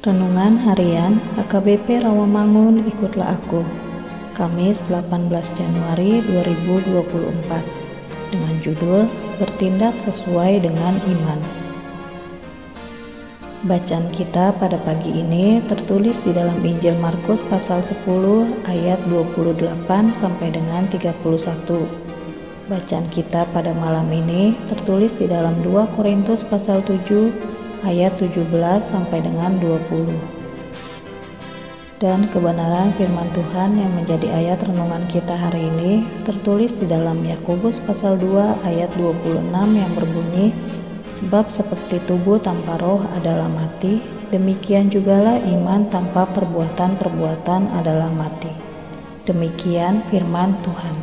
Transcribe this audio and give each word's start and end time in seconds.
Renungan 0.00 0.56
Harian 0.64 1.20
HKBP 1.36 2.00
Rawamangun 2.00 2.88
Ikutlah 2.88 3.36
Aku. 3.36 3.60
Kamis 4.32 4.80
18 4.88 5.28
Januari 5.28 6.24
2024 6.24 8.32
dengan 8.32 8.54
judul 8.64 9.04
Bertindak 9.36 10.00
Sesuai 10.00 10.64
dengan 10.64 10.96
Iman. 11.04 11.36
Bacaan 13.68 14.08
kita 14.16 14.56
pada 14.56 14.80
pagi 14.80 15.20
ini 15.20 15.60
tertulis 15.68 16.24
di 16.24 16.32
dalam 16.32 16.56
Injil 16.64 16.96
Markus 16.96 17.44
pasal 17.44 17.84
10 17.84 18.00
ayat 18.72 19.04
28 19.04 19.68
sampai 20.16 20.48
dengan 20.48 20.88
31 20.88 21.12
Bacaan 22.72 23.04
kita 23.12 23.44
pada 23.52 23.76
malam 23.76 24.08
ini 24.08 24.56
tertulis 24.64 25.12
di 25.12 25.28
dalam 25.28 25.60
2 25.60 25.92
Korintus 25.92 26.40
pasal 26.40 26.80
7 26.88 27.59
ayat 27.86 28.16
17 28.20 28.50
sampai 28.80 29.24
dengan 29.24 29.56
20. 29.58 30.40
Dan 32.00 32.28
kebenaran 32.32 32.96
firman 32.96 33.28
Tuhan 33.36 33.76
yang 33.76 33.92
menjadi 33.92 34.32
ayat 34.32 34.64
renungan 34.64 35.04
kita 35.12 35.36
hari 35.36 35.68
ini 35.68 36.08
tertulis 36.24 36.72
di 36.72 36.88
dalam 36.88 37.20
Yakobus 37.20 37.76
pasal 37.84 38.16
2 38.16 38.64
ayat 38.64 38.88
26 38.96 39.52
yang 39.76 39.92
berbunyi 39.92 40.56
Sebab 41.20 41.52
seperti 41.52 42.00
tubuh 42.08 42.40
tanpa 42.40 42.80
roh 42.80 43.04
adalah 43.12 43.44
mati, 43.44 44.00
demikian 44.32 44.88
jugalah 44.88 45.36
iman 45.36 45.84
tanpa 45.92 46.24
perbuatan-perbuatan 46.32 47.76
adalah 47.76 48.08
mati. 48.08 48.48
Demikian 49.28 50.00
firman 50.08 50.56
Tuhan. 50.64 50.96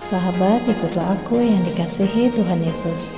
Sahabat, 0.00 0.64
ikutlah 0.64 1.20
aku 1.20 1.44
yang 1.44 1.60
dikasihi 1.60 2.32
Tuhan 2.32 2.64
Yesus. 2.64 3.12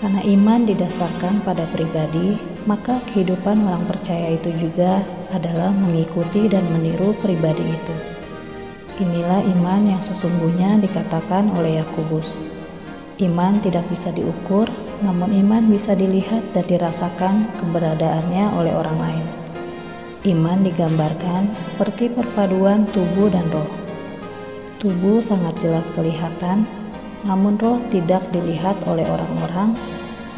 Karena 0.00 0.24
iman 0.24 0.64
didasarkan 0.64 1.44
pada 1.44 1.68
pribadi, 1.68 2.40
maka 2.64 3.04
kehidupan 3.12 3.68
orang 3.68 3.84
percaya 3.84 4.32
itu 4.32 4.48
juga 4.56 5.04
adalah 5.28 5.68
mengikuti 5.76 6.48
dan 6.48 6.64
meniru 6.72 7.12
pribadi 7.20 7.68
itu. 7.68 7.96
Inilah 9.00 9.44
iman 9.44 9.92
yang 9.92 10.00
sesungguhnya 10.00 10.80
dikatakan 10.80 11.52
oleh 11.52 11.84
Yakobus. 11.84 12.40
Iman 13.20 13.60
tidak 13.60 13.84
bisa 13.92 14.08
diukur, 14.08 14.64
namun 15.04 15.36
iman 15.36 15.68
bisa 15.68 15.92
dilihat 15.92 16.48
dan 16.56 16.64
dirasakan 16.64 17.44
keberadaannya 17.60 18.56
oleh 18.56 18.72
orang 18.72 18.98
lain. 19.00 19.24
Iman 20.24 20.64
digambarkan 20.64 21.52
seperti 21.56 22.08
perpaduan 22.08 22.88
tubuh 22.88 23.28
dan 23.28 23.44
roh. 23.52 23.68
Tubuh 24.80 25.20
sangat 25.20 25.60
jelas 25.60 25.92
kelihatan, 25.92 26.64
namun 27.24 27.60
roh 27.60 27.76
tidak 27.92 28.24
dilihat 28.32 28.80
oleh 28.88 29.04
orang-orang. 29.04 29.76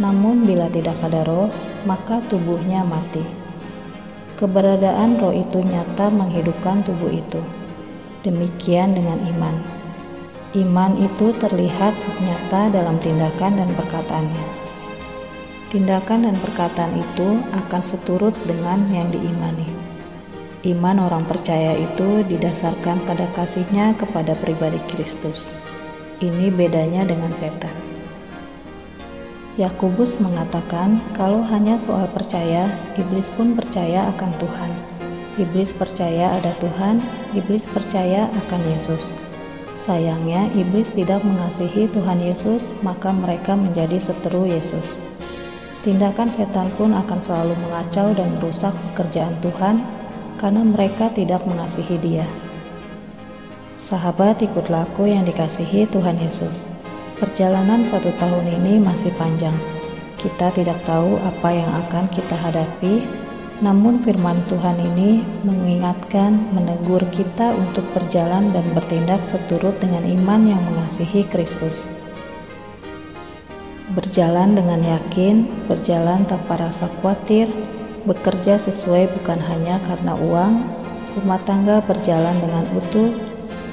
Namun, 0.00 0.42
bila 0.48 0.66
tidak 0.72 0.98
ada 1.04 1.22
roh, 1.22 1.52
maka 1.86 2.18
tubuhnya 2.26 2.82
mati. 2.82 3.22
Keberadaan 4.40 5.22
roh 5.22 5.30
itu 5.30 5.62
nyata 5.62 6.10
menghidupkan 6.10 6.82
tubuh 6.82 7.12
itu. 7.12 7.38
Demikian 8.26 8.98
dengan 8.98 9.22
iman. 9.30 9.56
Iman 10.52 10.98
itu 10.98 11.30
terlihat 11.38 11.94
nyata 12.18 12.74
dalam 12.74 12.98
tindakan 12.98 13.62
dan 13.62 13.70
perkataannya. 13.78 14.46
Tindakan 15.72 16.28
dan 16.28 16.36
perkataan 16.36 16.92
itu 16.98 17.40
akan 17.54 17.82
seturut 17.86 18.36
dengan 18.44 18.84
yang 18.92 19.08
diimani. 19.08 19.64
Iman 20.62 21.00
orang 21.00 21.24
percaya 21.24 21.72
itu 21.74 22.22
didasarkan 22.28 23.00
pada 23.08 23.24
kasihnya 23.32 23.96
kepada 23.96 24.36
pribadi 24.36 24.78
Kristus. 24.92 25.56
Ini 26.22 26.54
bedanya 26.54 27.02
dengan 27.02 27.34
setan. 27.34 27.74
Yakobus 29.58 30.22
mengatakan, 30.22 31.02
kalau 31.18 31.42
hanya 31.42 31.74
soal 31.82 32.06
percaya, 32.14 32.70
iblis 32.94 33.26
pun 33.26 33.58
percaya 33.58 34.06
akan 34.14 34.30
Tuhan. 34.38 34.70
Iblis 35.42 35.74
percaya 35.74 36.38
ada 36.38 36.54
Tuhan, 36.62 37.02
iblis 37.34 37.66
percaya 37.66 38.30
akan 38.46 38.60
Yesus. 38.70 39.18
Sayangnya, 39.82 40.46
iblis 40.54 40.94
tidak 40.94 41.26
mengasihi 41.26 41.90
Tuhan 41.90 42.22
Yesus, 42.22 42.70
maka 42.86 43.10
mereka 43.10 43.58
menjadi 43.58 43.98
seteru 43.98 44.46
Yesus. 44.46 45.02
Tindakan 45.82 46.30
setan 46.30 46.70
pun 46.78 46.94
akan 46.94 47.18
selalu 47.18 47.58
mengacau 47.66 48.14
dan 48.14 48.30
merusak 48.38 48.70
pekerjaan 48.94 49.34
Tuhan 49.42 49.82
karena 50.38 50.62
mereka 50.62 51.10
tidak 51.10 51.42
mengasihi 51.42 51.98
Dia. 51.98 52.51
Sahabat 53.82 54.38
ikutlah 54.38 54.86
aku 54.86 55.10
yang 55.10 55.26
dikasihi 55.26 55.90
Tuhan 55.90 56.14
Yesus. 56.22 56.70
Perjalanan 57.18 57.82
satu 57.82 58.14
tahun 58.14 58.46
ini 58.62 58.78
masih 58.78 59.10
panjang. 59.18 59.58
Kita 60.22 60.54
tidak 60.54 60.78
tahu 60.86 61.18
apa 61.18 61.50
yang 61.50 61.66
akan 61.66 62.06
kita 62.14 62.38
hadapi, 62.38 63.02
namun 63.58 63.98
firman 64.06 64.38
Tuhan 64.46 64.78
ini 64.78 65.26
mengingatkan, 65.42 66.30
menegur 66.54 67.02
kita 67.10 67.50
untuk 67.58 67.82
berjalan 67.90 68.54
dan 68.54 68.62
bertindak 68.70 69.26
seturut 69.26 69.74
dengan 69.82 70.06
iman 70.06 70.46
yang 70.46 70.62
mengasihi 70.62 71.26
Kristus. 71.26 71.90
Berjalan 73.98 74.54
dengan 74.54 74.78
yakin, 74.78 75.66
berjalan 75.66 76.22
tanpa 76.30 76.70
rasa 76.70 76.86
khawatir, 77.02 77.50
bekerja 78.06 78.62
sesuai 78.62 79.10
bukan 79.10 79.42
hanya 79.42 79.82
karena 79.90 80.14
uang, 80.14 80.62
rumah 81.18 81.42
tangga 81.42 81.82
berjalan 81.82 82.38
dengan 82.38 82.62
utuh, 82.78 83.31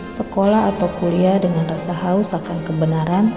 sekolah 0.10 0.74
atau 0.76 0.90
kuliah 0.98 1.38
dengan 1.38 1.70
rasa 1.70 1.94
haus 1.94 2.34
akan 2.34 2.58
kebenaran, 2.66 3.32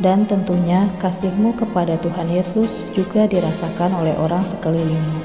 dan 0.00 0.24
tentunya 0.24 0.88
kasihmu 0.98 1.54
kepada 1.56 1.98
Tuhan 2.00 2.32
Yesus 2.32 2.86
juga 2.96 3.28
dirasakan 3.28 3.92
oleh 3.96 4.14
orang 4.18 4.44
sekelilingmu. 4.48 5.20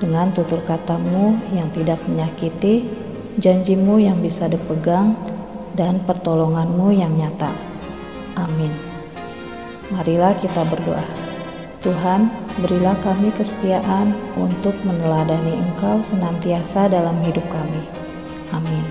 Dengan 0.00 0.32
tutur 0.32 0.64
katamu 0.64 1.36
yang 1.52 1.68
tidak 1.76 2.00
menyakiti, 2.08 2.88
janjimu 3.36 4.00
yang 4.00 4.18
bisa 4.18 4.48
dipegang, 4.48 5.14
dan 5.76 6.02
pertolonganmu 6.02 6.90
yang 6.92 7.12
nyata. 7.14 7.52
Amin. 8.34 8.72
Marilah 9.92 10.34
kita 10.38 10.64
berdoa. 10.66 11.04
Tuhan, 11.80 12.28
berilah 12.60 12.96
kami 13.00 13.32
kesetiaan 13.32 14.12
untuk 14.36 14.76
meneladani 14.84 15.56
Engkau 15.56 16.04
senantiasa 16.04 16.92
dalam 16.92 17.16
hidup 17.24 17.44
kami. 17.48 17.82
Amin. 18.52 18.89